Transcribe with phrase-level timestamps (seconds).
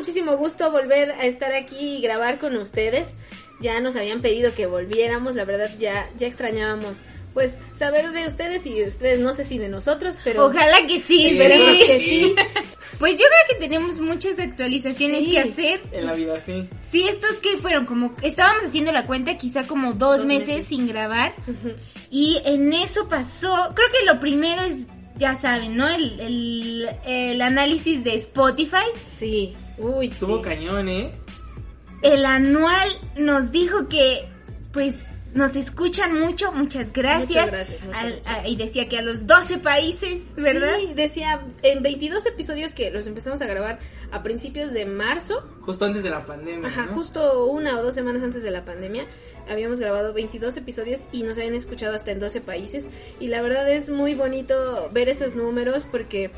[0.00, 3.12] Muchísimo gusto volver a estar aquí y grabar con ustedes.
[3.60, 7.02] Ya nos habían pedido que volviéramos, la verdad ya, ya extrañábamos
[7.34, 10.98] pues saber de ustedes y de ustedes no sé si de nosotros, pero ojalá que
[10.98, 12.34] sí, esperemos que sí.
[12.98, 15.80] Pues yo creo que tenemos muchas actualizaciones que hacer.
[15.92, 16.68] En la vida, sí.
[16.82, 21.34] Sí, estos que fueron como estábamos haciendo la cuenta quizá como dos, meses, sin grabar.
[22.10, 24.84] Y en eso pasó, creo que lo primero es
[25.16, 25.88] ya saben, ¿no?
[25.88, 28.86] El, el, el análisis de Spotify.
[29.08, 29.54] Sí.
[29.80, 31.12] Uy, Estuvo cañón, ¿eh?
[32.02, 34.26] El anual nos dijo que,
[34.72, 34.94] pues,
[35.34, 37.28] nos escuchan mucho, muchas gracias.
[37.46, 38.36] Muchas gracias, muchas, Al- muchas.
[38.38, 40.74] a- y decía que a los 12 países, ¿verdad?
[40.80, 43.78] Sí, decía en 22 episodios que los empezamos a grabar
[44.10, 45.42] a principios de marzo.
[45.60, 46.94] Justo antes de la pandemia, Ajá, ¿no?
[46.94, 49.04] justo una o dos semanas antes de la pandemia.
[49.48, 52.86] Habíamos grabado 22 episodios y nos habían escuchado hasta en 12 países.
[53.20, 56.30] Y la verdad es muy bonito ver esos números porque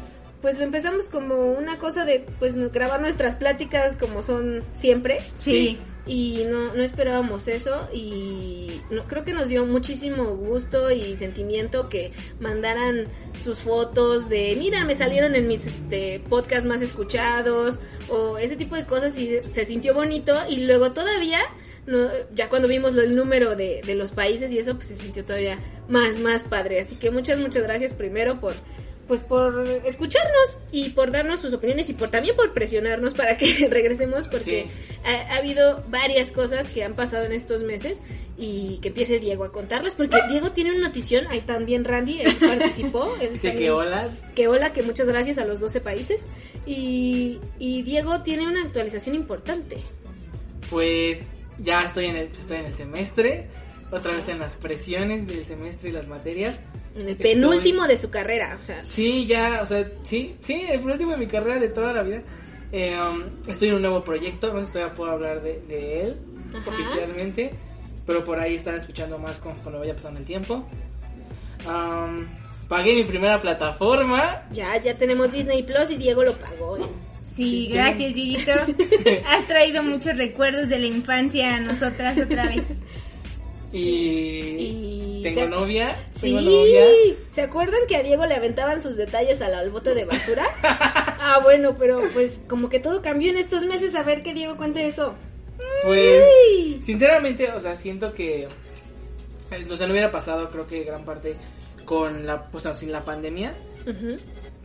[0.43, 5.21] pues lo empezamos como una cosa de pues grabar nuestras pláticas como son siempre.
[5.39, 5.79] Sí.
[6.05, 11.89] y no, no esperábamos eso y no, creo que nos dio muchísimo gusto y sentimiento
[11.89, 13.07] que mandaran
[13.41, 18.75] sus fotos de mira me salieron en mis este, podcasts más escuchados o ese tipo
[18.75, 21.41] de cosas y se sintió bonito y luego todavía
[21.87, 25.25] no, ya cuando vimos el número de, de los países y eso pues se sintió
[25.25, 28.55] todavía más más padre así que muchas muchas gracias primero por
[29.09, 33.67] pues por escucharnos y por darnos sus opiniones y por también por presionarnos para que
[33.71, 34.71] regresemos porque Sí.
[35.05, 37.99] ha, ha habido varias cosas que han pasado en estos meses
[38.39, 42.37] y que empiece Diego a contarlas porque Diego tiene una notición, ahí también Randy él
[42.41, 44.09] participó, él Dice que hola.
[44.35, 46.27] que hola, que muchas gracias a los 12 países
[46.67, 49.79] y, y Diego tiene una actualización importante.
[50.71, 51.23] Pues
[51.59, 53.47] ya estoy en el, pues, estoy en el semestre.
[53.91, 56.59] Otra vez en las presiones del semestre y las materias.
[56.95, 60.65] En el Estoy- penúltimo de su carrera, o sea, Sí, ya, o sea, sí, sí,
[60.71, 62.23] el último de mi carrera de toda la vida.
[62.71, 66.01] Eh, um, estoy en un nuevo proyecto, no sé si todavía puedo hablar de, de
[66.03, 66.17] él
[66.55, 66.71] Ajá.
[66.71, 67.53] oficialmente,
[68.07, 70.67] pero por ahí están escuchando más conforme vaya pasando el tiempo.
[71.67, 72.27] Um,
[72.69, 74.43] pagué mi primera plataforma.
[74.53, 76.77] ya, ya tenemos Disney Plus y Diego lo pagó.
[76.79, 76.87] ¿eh?
[77.37, 78.53] Sí, Sí, gracias, Dieguito.
[79.27, 82.67] Has traído muchos recuerdos de la infancia a nosotras otra vez.
[83.73, 86.07] Y, Y tengo se- novia.
[86.11, 86.85] Sí, Tengo novia.
[87.29, 90.45] ¿se acuerdan que a Diego le aventaban sus detalles al, al bote de basura?
[90.63, 93.95] ah, bueno, pero pues como que todo cambió en estos meses.
[93.95, 95.15] A ver que Diego cuente eso.
[95.85, 96.81] Pues, Ay.
[96.83, 98.47] sinceramente, o sea, siento que.
[99.71, 101.35] O sea, no hubiera pasado, creo que gran parte
[101.85, 102.51] con la.
[102.51, 103.55] Pues, no, sin la pandemia.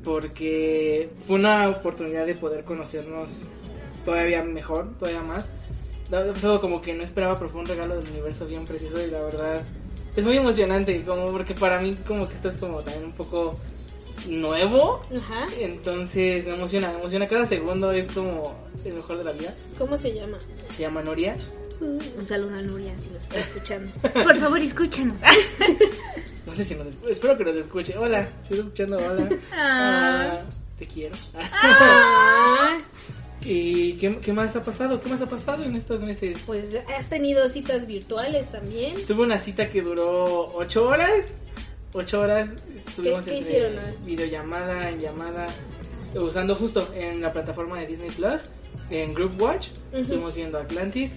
[0.03, 3.29] Porque fue una oportunidad de poder conocernos
[4.05, 5.47] todavía mejor, todavía más.
[6.61, 9.61] Como que no esperaba, pero fue un regalo del universo bien preciso y la verdad
[10.15, 13.55] es muy emocionante, como porque para mí como que esto es como también un poco
[14.27, 15.47] nuevo, Ajá.
[15.59, 19.53] entonces me emociona, me emociona cada segundo, es como el mejor de la vida.
[19.77, 20.37] ¿Cómo se llama?
[20.75, 21.35] Se llama Noria.
[21.79, 23.91] Un saludo a Nuria si nos está escuchando.
[24.13, 25.19] Por favor, escúchanos.
[26.47, 27.97] No sé si nos escucha, espero que nos escuche.
[27.97, 29.29] Hola, si estás escuchando, hola.
[29.51, 30.39] Ah.
[30.39, 30.41] Ah,
[30.79, 31.13] te quiero.
[31.35, 32.77] Ah,
[33.49, 34.99] ¿Y qué, qué más ha pasado?
[34.99, 36.41] ¿Qué más ha pasado en estos meses?
[36.45, 38.95] pues has tenido citas virtuales también.
[39.05, 41.27] Tuve una cita que duró ocho horas.
[41.93, 45.47] Ocho horas estuvimos ¿Qué- qué entre hicieron, videollamada, en llamada,
[46.15, 48.41] usando justo en la plataforma de Disney Plus,
[48.89, 49.69] en Group Watch.
[49.91, 50.01] Ujú.
[50.01, 51.13] Estuvimos viendo Atlantis.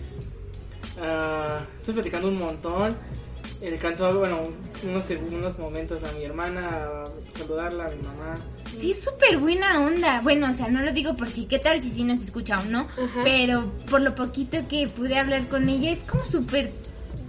[1.00, 2.96] Ah, estoy platicando un montón.
[3.60, 4.42] Eh, Alcanzó, bueno,
[4.84, 7.04] unos, unos momentos a mi hermana, a
[7.36, 8.34] saludarla, a mi mamá.
[8.80, 10.20] Sí, es súper buena onda.
[10.22, 12.64] Bueno, o sea, no lo digo por sí, ¿qué tal si sí nos escucha o
[12.64, 12.88] no?
[13.24, 16.70] Pero por lo poquito que pude hablar con ella, es como súper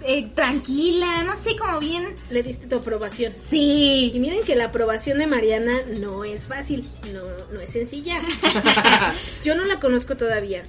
[0.04, 2.14] eh, tranquila, no sé, como bien...
[2.30, 3.34] Le diste tu aprobación.
[3.34, 4.12] Y Sí.
[4.18, 7.22] miren que la aprobación de Mariana no es fácil, no,
[7.52, 8.20] no es sencilla.
[9.44, 10.62] Yo no la conozco todavía,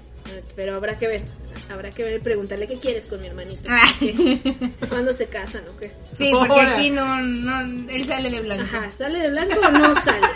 [0.56, 1.24] pero habrá que ver.
[1.72, 3.72] Habrá que ver, preguntarle qué quieres con mi hermanito.
[4.90, 5.92] ¿Cuándo se casan o qué?
[6.12, 8.64] Sí, porque aquí no, no, él sale de blanco.
[8.64, 10.28] Ajá, ¿sale de blanco o no sale?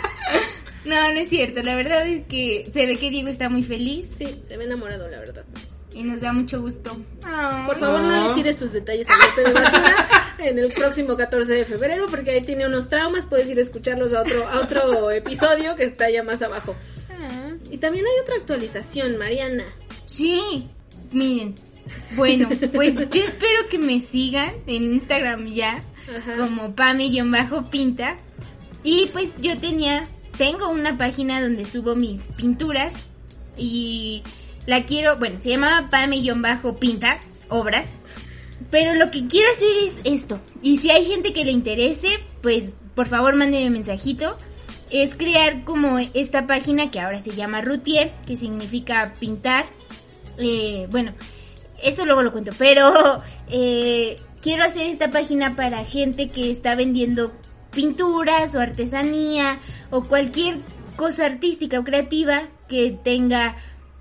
[0.88, 1.62] No, no es cierto.
[1.62, 5.08] La verdad es que se ve que Diego está muy feliz Sí, se ve enamorado,
[5.08, 5.44] la verdad.
[5.94, 6.96] y nos da mucho gusto.
[7.66, 8.28] Por favor, no No.
[8.28, 12.30] le tires sus detalles al bote de basura en el próximo 14 de febrero, porque
[12.30, 13.26] ahí tiene unos traumas.
[13.26, 16.74] Puedes ir a escucharlos a otro, a otro episodio que está ya más abajo.
[17.10, 17.50] Ah.
[17.70, 19.64] Y también hay otra actualización, Mariana.
[20.06, 20.68] Sí,
[21.10, 21.54] Miren,
[22.16, 25.82] bueno, pues yo espero que me sigan en Instagram ya,
[26.16, 26.36] Ajá.
[26.36, 28.16] como Pame-Pinta.
[28.84, 30.04] Y pues yo tenía,
[30.38, 32.94] tengo una página donde subo mis pinturas
[33.56, 34.22] y
[34.66, 37.18] la quiero, bueno, se llamaba Pame-Pinta,
[37.48, 37.88] obras.
[38.70, 40.40] Pero lo que quiero hacer es esto.
[40.62, 42.08] Y si hay gente que le interese,
[42.40, 44.36] pues por favor mándenme un mensajito.
[44.90, 49.66] Es crear como esta página que ahora se llama Routier, que significa pintar.
[50.38, 51.14] Eh, bueno,
[51.82, 57.32] eso luego lo cuento, pero eh, quiero hacer esta página para gente que está vendiendo
[57.78, 59.60] pinturas o artesanía
[59.90, 60.58] o cualquier
[60.96, 63.54] cosa artística o creativa que tenga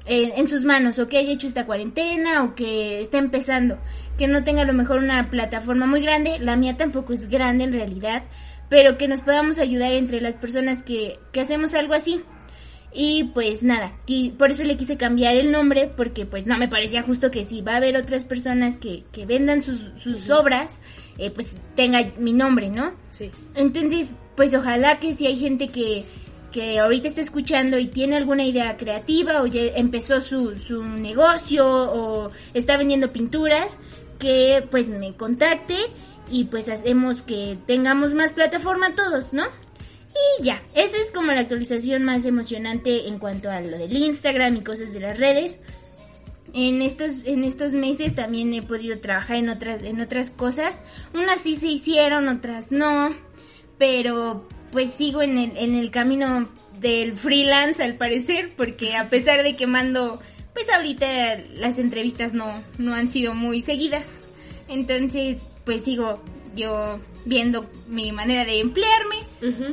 [0.08, 3.78] en sus manos o que haya hecho esta cuarentena o que está empezando,
[4.18, 7.66] que no tenga a lo mejor una plataforma muy grande, la mía tampoco es grande
[7.66, 8.24] en realidad,
[8.68, 12.24] pero que nos podamos ayudar entre las personas que, que hacemos algo así.
[13.00, 13.94] Y pues nada,
[14.40, 17.62] por eso le quise cambiar el nombre, porque pues no me parecía justo que si
[17.62, 20.82] va a haber otras personas que, que vendan sus, sus obras,
[21.20, 22.94] eh, pues tenga mi nombre, ¿no?
[23.12, 23.30] Sí.
[23.54, 26.06] Entonces, pues ojalá que si hay gente que,
[26.52, 31.68] que ahorita está escuchando y tiene alguna idea creativa o ya empezó su, su negocio
[31.68, 33.78] o está vendiendo pinturas,
[34.18, 35.76] que pues me contacte
[36.32, 39.44] y pues hacemos que tengamos más plataforma todos, ¿no?
[40.40, 44.58] Y ya, esa es como la actualización más emocionante en cuanto a lo del Instagram
[44.58, 45.60] y cosas de las redes.
[46.54, 50.80] En estos, en estos meses también he podido trabajar en otras, en otras cosas.
[51.14, 53.16] Unas sí se hicieron, otras no.
[53.78, 56.50] Pero pues sigo en el, en el camino
[56.80, 60.22] del freelance al parecer, porque a pesar de que mando,
[60.54, 61.08] pues ahorita
[61.56, 64.20] las entrevistas no, no han sido muy seguidas.
[64.68, 66.22] Entonces, pues sigo
[66.56, 69.18] yo viendo mi manera de emplearme.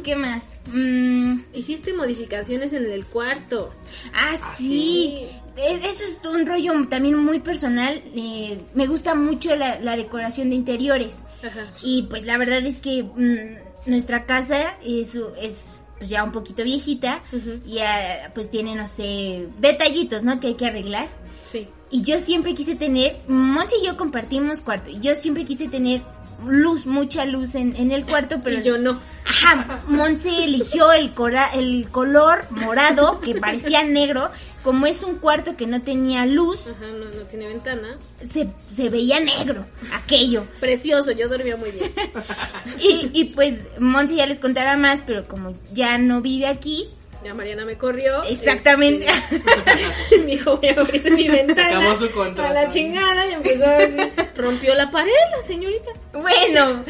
[0.02, 0.60] ¿Qué más?
[0.72, 3.70] Mm, Hiciste modificaciones en el cuarto.
[4.12, 5.26] ah, sí.
[5.56, 8.02] E- Eso es un rollo también muy personal.
[8.14, 11.22] eh, me gusta mucho la, la decoración de interiores.
[11.44, 11.70] Ajá.
[11.82, 15.64] Y pues la verdad es que mm, nuestra casa es, es
[15.98, 17.22] pues, ya un poquito viejita.
[17.66, 20.40] Y ah, pues tiene, no sé, detallitos, ¿no?
[20.40, 21.08] Que hay que arreglar.
[21.44, 21.68] Sí.
[21.90, 24.90] Y yo siempre quise tener, Monse y yo compartimos cuarto.
[24.90, 26.02] Y yo siempre quise tener
[26.48, 29.00] luz, mucha luz en, en el cuarto, pero Y yo no.
[29.26, 34.30] Ajá, Monse eligió el, cora- el color morado que parecía negro.
[34.62, 37.98] Como es un cuarto que no tenía luz, Ajá, no, no tiene ventana.
[38.26, 40.44] se, se veía negro aquello.
[40.58, 41.92] Precioso, yo dormía muy bien.
[42.80, 46.86] Y, y pues Monse ya les contará más, pero como ya no vive aquí,
[47.24, 48.22] Ya Mariana me corrió.
[48.24, 49.06] exactamente.
[49.06, 51.78] Este, me dijo, voy a abrir mi ventana.
[51.78, 52.50] acabó su contrato.
[52.50, 53.96] A la chingada y empezó así.
[54.36, 55.90] Rompió la pared la señorita.
[56.12, 56.82] Bueno,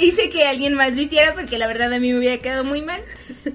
[0.00, 2.82] hice que alguien más lo hiciera porque la verdad a mí me hubiera quedado muy
[2.82, 3.00] mal.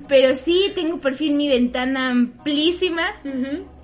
[0.08, 3.16] Pero sí, tengo por fin mi ventana amplísima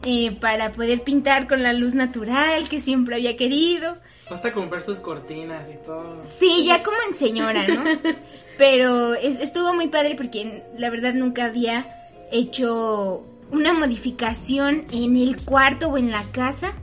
[0.06, 3.98] eh, para poder pintar con la luz natural que siempre había querido.
[4.30, 6.24] Basta comprar sus cortinas y todo.
[6.40, 7.84] Sí, ya como en señora, ¿no?
[8.60, 11.99] Pero es- estuvo muy padre porque la verdad nunca había
[12.32, 16.74] hecho una modificación en el cuarto o en la casa.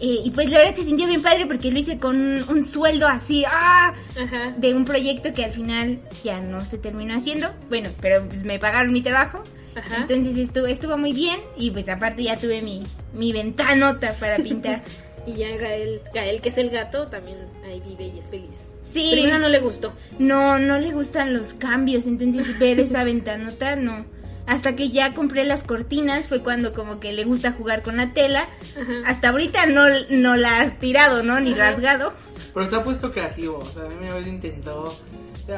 [0.00, 2.64] Eh, y pues la verdad se sintió bien padre porque lo hice con un, un
[2.64, 3.94] sueldo así, ¡ah!
[4.20, 4.52] Ajá.
[4.58, 7.48] de un proyecto que al final ya no se terminó haciendo.
[7.68, 9.42] Bueno, pero pues me pagaron mi trabajo.
[9.74, 9.96] Ajá.
[10.02, 12.82] Entonces estuvo, estuvo muy bien y pues aparte ya tuve mi,
[13.14, 14.82] mi ventanota para pintar.
[15.26, 18.54] Y ya Gael, Gael, que es el gato, también ahí vive y es feliz.
[18.84, 19.92] Sí, Primero no le gustó.
[20.20, 24.04] no, no le gustan los cambios, entonces ver esa ventanota no.
[24.46, 28.12] Hasta que ya compré las cortinas fue cuando como que le gusta jugar con la
[28.12, 28.48] tela.
[28.80, 28.92] Ajá.
[29.06, 31.40] Hasta ahorita no, no la has tirado, ¿no?
[31.40, 31.70] Ni Ajá.
[31.72, 32.12] rasgado.
[32.54, 33.58] Pero se ha puesto creativo.
[33.58, 34.96] O sea, a mí vez intentó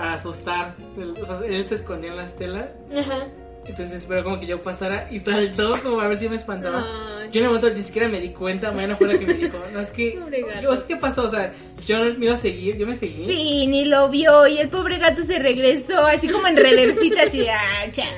[0.00, 0.75] asustar.
[1.21, 2.66] O sea, él se escondía en las telas.
[2.97, 3.26] Ajá.
[3.66, 6.85] Entonces esperó como que yo pasara y saltó como a ver si me espantaba.
[6.87, 7.18] Ay.
[7.32, 9.58] Yo en el momento ni siquiera me di cuenta, Mariana fue la que me dijo,
[9.73, 10.18] no, es que,
[10.62, 11.52] yo, es que pasó, o sea,
[11.87, 13.26] yo no me iba a seguir, yo me seguí.
[13.26, 17.38] Sí, ni lo vio y el pobre gato se regresó así como en reversita así
[17.40, 18.08] de ah, chas.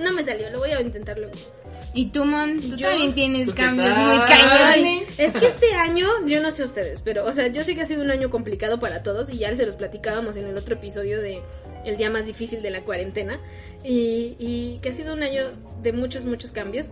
[0.00, 1.32] No me salió, lo voy a intentar luego.
[1.94, 4.06] Y tú, Mon, tú Yo- también tienes ¿Tú qué cambios tal?
[4.18, 5.18] muy cañones.
[5.18, 7.86] Es que este año, yo no sé ustedes, pero, o sea, yo sé que ha
[7.86, 11.20] sido un año complicado para todos y ya se los platicábamos en el otro episodio
[11.20, 11.40] de
[11.84, 13.40] el día más difícil de la cuarentena
[13.84, 15.44] y, y que ha sido un año
[15.82, 16.90] de muchos, muchos cambios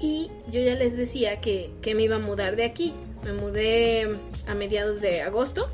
[0.00, 2.94] y yo ya les decía que, que me iba a mudar de aquí.
[3.24, 4.08] Me mudé
[4.46, 5.68] a mediados de agosto.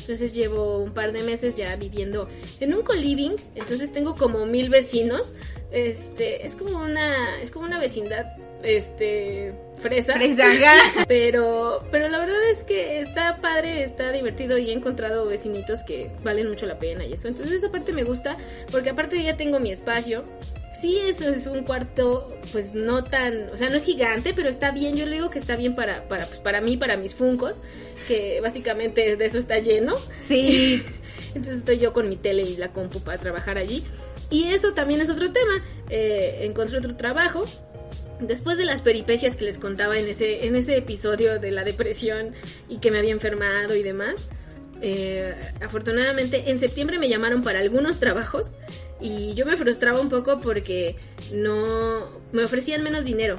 [0.00, 2.28] Entonces llevo un par de meses ya viviendo
[2.60, 3.32] en un co-living.
[3.56, 5.32] Entonces tengo como mil vecinos.
[5.72, 8.26] Este, es como una, es como una vecindad,
[8.62, 10.14] este, fresa.
[10.14, 10.74] Fresaga.
[11.08, 16.10] Pero, pero la verdad es que está padre, está divertido y he encontrado vecinitos que
[16.22, 17.28] valen mucho la pena y eso.
[17.28, 18.36] Entonces esa parte me gusta
[18.70, 20.22] porque aparte ya tengo mi espacio
[20.80, 24.70] Sí, eso es un cuarto, pues no tan, o sea, no es gigante, pero está
[24.70, 24.96] bien.
[24.96, 27.56] Yo le digo que está bien para, para, pues, para mí, para mis funcos,
[28.06, 29.96] que básicamente de eso está lleno.
[30.24, 30.82] Sí.
[31.34, 33.84] Entonces estoy yo con mi tele y la compu para trabajar allí.
[34.30, 35.64] Y eso también es otro tema.
[35.90, 37.44] Eh, encontré otro trabajo.
[38.20, 42.34] Después de las peripecias que les contaba en ese, en ese episodio de la depresión
[42.68, 44.28] y que me había enfermado y demás,
[44.80, 48.52] eh, afortunadamente en septiembre me llamaron para algunos trabajos
[49.00, 50.96] y yo me frustraba un poco porque
[51.32, 53.38] no me ofrecían menos dinero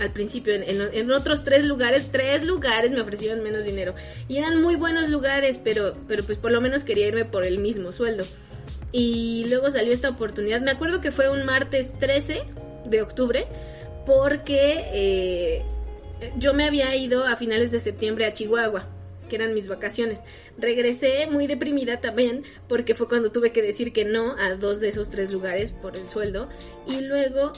[0.00, 0.54] al principio.
[0.54, 3.94] En, otros tres lugares tres lugares me ofrecieron menos dinero.
[4.28, 7.58] Y eran muy buenos lugares pero pero pues por lo menos quería irme por el
[7.58, 8.24] mismo sueldo.
[8.92, 10.60] Y luego salió esta oportunidad.
[10.60, 12.42] Me acuerdo que fue un martes 13
[12.86, 13.46] de octubre
[14.06, 15.62] porque eh,
[16.36, 18.86] yo me había ido a finales de septiembre a Chihuahua
[19.28, 20.22] que eran mis vacaciones.
[20.58, 24.88] Regresé muy deprimida también porque fue cuando tuve que decir que no a dos de
[24.88, 26.48] esos tres lugares por el sueldo
[26.86, 27.52] y luego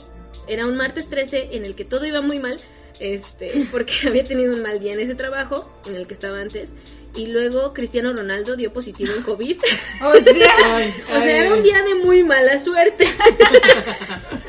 [0.47, 2.57] era un martes 13 en el que todo iba muy mal,
[3.01, 6.73] este, porque había tenido un mal día en ese trabajo en el que estaba antes
[7.15, 9.57] y luego Cristiano Ronaldo dio positivo en COVID.
[10.03, 13.05] O sea, Ay, O sea, era un día de muy mala suerte.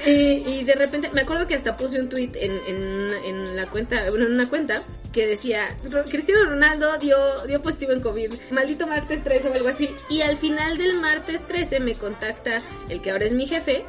[0.07, 0.11] y,
[0.47, 4.09] y de repente, me acuerdo que hasta puse un tweet en, en, en la cuenta,
[4.11, 4.75] bueno, en una cuenta,
[5.13, 9.69] que decía, "Ro- Cristiano Ronaldo dio, dio positivo en COVID, maldito martes 13 o algo
[9.69, 9.91] así.
[10.11, 12.59] Y al final del martes 13 me contacta
[12.91, 13.85] el que ahora es mi jefe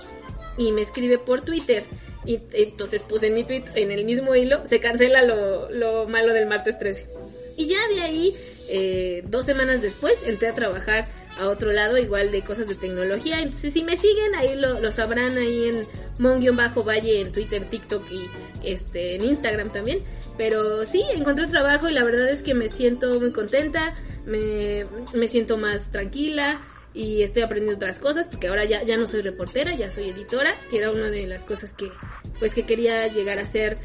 [0.57, 1.85] y me escribe por Twitter.
[2.25, 6.33] Y entonces puse en mi tweet, en el mismo hilo, se cancela lo, lo malo
[6.33, 7.07] del martes 13.
[7.55, 8.35] Y ya de ahí,
[8.69, 11.07] eh, dos semanas después, entré a trabajar
[11.39, 13.41] a otro lado, igual de cosas de tecnología.
[13.41, 15.85] Entonces, si me siguen, ahí lo, lo sabrán ahí en
[16.19, 18.29] Mon-Valle, en Twitter, TikTok y
[18.63, 19.99] este, en Instagram también.
[20.37, 23.95] Pero sí, encontré trabajo y la verdad es que me siento muy contenta,
[24.25, 24.83] me,
[25.13, 26.61] me siento más tranquila
[26.93, 30.55] y estoy aprendiendo otras cosas porque ahora ya, ya no soy reportera, ya soy editora,
[30.69, 31.91] que era una de las cosas que
[32.39, 33.77] pues que quería llegar a ser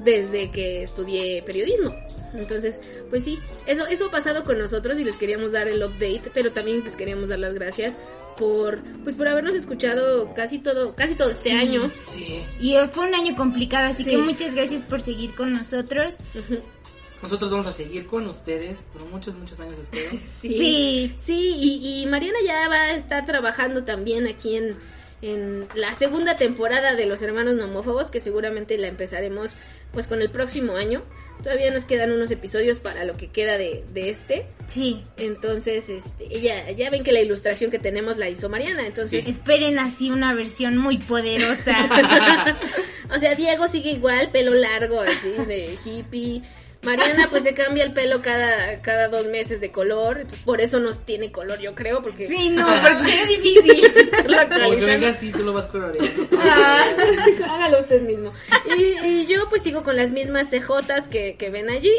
[0.00, 1.94] desde que estudié periodismo.
[2.34, 2.78] Entonces,
[3.10, 6.52] pues sí, eso, eso ha pasado con nosotros y les queríamos dar el update, pero
[6.52, 7.94] también les queríamos dar las gracias
[8.36, 11.90] por, pues por habernos escuchado casi todo, casi todo este año.
[12.12, 12.44] Sí.
[12.60, 14.10] y fue un año complicado, así Sí.
[14.10, 16.18] que muchas gracias por seguir con nosotros.
[16.34, 16.60] Ujú.
[17.22, 20.10] Nosotros vamos a seguir con ustedes por muchos, muchos años, espero.
[20.24, 20.48] Sí.
[20.48, 21.14] Sí.
[21.18, 24.76] Sí, y, y Mariana ya va a estar trabajando también aquí en,
[25.22, 29.56] en la segunda temporada de Los Hermanos Nomófobos, que seguramente la empezaremos
[29.92, 31.02] pues con el próximo año.
[31.42, 34.46] Todavía nos quedan unos episodios para lo que queda de, de este.
[34.66, 35.04] Sí.
[35.16, 39.22] Entonces, este, ella, ya ven que la ilustración que tenemos la hizo Mariana, entonces...
[39.22, 39.30] Sí.
[39.30, 41.76] Esperen así una versión muy poderosa.
[43.14, 46.42] o sea, Diego sigue igual, pelo largo, así, de hippie.
[46.82, 51.04] Mariana pues se cambia el pelo cada, cada dos meses de color, por eso nos
[51.04, 52.26] tiene color, yo creo, porque...
[52.26, 53.84] sí, no, porque sería difícil.
[53.96, 54.86] estarlo Como que actualizando.
[54.86, 56.28] venga así, tú lo vas coloreando.
[56.38, 56.84] Ah,
[57.50, 58.32] hágalo usted mismo.
[58.76, 61.92] Y, y yo pues sigo con las mismas CJs que, que ven allí.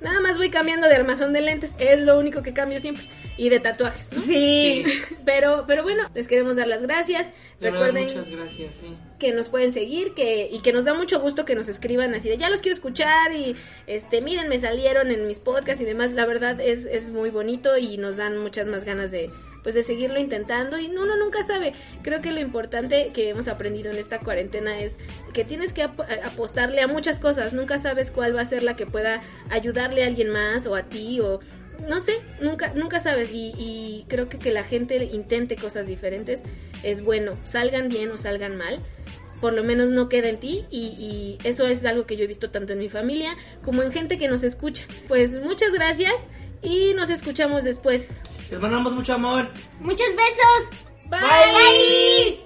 [0.00, 3.04] Nada más voy cambiando de armazón de lentes, es lo único que cambio siempre.
[3.38, 4.20] Y de tatuajes, ¿no?
[4.22, 4.84] Sí.
[5.26, 7.32] Pero, pero bueno, les queremos dar las gracias.
[7.60, 8.96] De verdad, Recuerden muchas gracias, sí.
[9.18, 12.28] que nos pueden seguir que y que nos da mucho gusto que nos escriban así
[12.28, 16.12] de ya los quiero escuchar y este miren me salieron en mis podcasts y demás
[16.12, 19.30] la verdad es, es muy bonito y nos dan muchas más ganas de
[19.66, 23.90] pues de seguirlo intentando y uno nunca sabe creo que lo importante que hemos aprendido
[23.90, 24.96] en esta cuarentena es
[25.32, 28.76] que tienes que ap- apostarle a muchas cosas nunca sabes cuál va a ser la
[28.76, 31.40] que pueda ayudarle a alguien más o a ti o
[31.88, 36.42] no sé, nunca, nunca sabes y, y creo que que la gente intente cosas diferentes
[36.84, 38.78] es bueno, salgan bien o salgan mal,
[39.40, 42.28] por lo menos no queda en ti y, y eso es algo que yo he
[42.28, 44.84] visto tanto en mi familia como en gente que nos escucha.
[45.08, 46.14] Pues muchas gracias
[46.62, 48.08] y nos escuchamos después.
[48.50, 49.48] Les mandamos mucho amor.
[49.80, 50.70] Muchos besos.
[51.08, 52.45] Bye.